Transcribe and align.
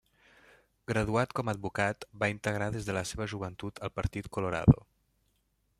Graduat 0.91 1.35
com 1.39 1.51
advocat, 1.53 2.07
va 2.23 2.31
integrar 2.35 2.69
des 2.77 2.89
de 2.89 2.95
la 2.99 3.03
seva 3.11 3.29
joventut 3.35 3.83
el 3.89 3.93
Partit 4.01 4.31
Colorado. 4.39 4.79